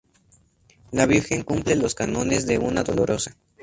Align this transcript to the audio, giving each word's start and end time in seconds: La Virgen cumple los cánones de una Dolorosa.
La 0.89 1.05
Virgen 1.05 1.43
cumple 1.43 1.75
los 1.75 1.93
cánones 1.93 2.47
de 2.47 2.57
una 2.57 2.81
Dolorosa. 2.81 3.37